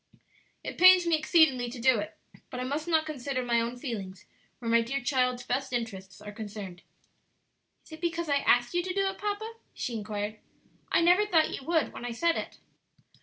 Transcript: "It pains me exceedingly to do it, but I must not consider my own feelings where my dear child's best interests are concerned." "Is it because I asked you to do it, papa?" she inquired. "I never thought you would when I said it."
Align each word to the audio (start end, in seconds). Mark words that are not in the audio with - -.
"It 0.63 0.79
pains 0.79 1.05
me 1.05 1.15
exceedingly 1.15 1.69
to 1.69 1.79
do 1.79 1.99
it, 1.99 2.17
but 2.49 2.59
I 2.59 2.63
must 2.63 2.87
not 2.87 3.05
consider 3.05 3.43
my 3.45 3.61
own 3.61 3.77
feelings 3.77 4.25
where 4.57 4.71
my 4.71 4.81
dear 4.81 4.99
child's 4.99 5.43
best 5.43 5.71
interests 5.71 6.19
are 6.21 6.31
concerned." 6.31 6.81
"Is 7.85 7.91
it 7.91 8.01
because 8.01 8.27
I 8.27 8.37
asked 8.37 8.73
you 8.73 8.81
to 8.81 8.95
do 8.95 9.05
it, 9.09 9.19
papa?" 9.19 9.53
she 9.75 9.93
inquired. 9.93 10.39
"I 10.91 11.01
never 11.01 11.27
thought 11.27 11.51
you 11.51 11.63
would 11.67 11.93
when 11.93 12.03
I 12.03 12.13
said 12.13 12.35
it." 12.35 12.57